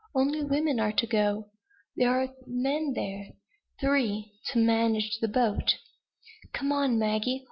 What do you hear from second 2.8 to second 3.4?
there."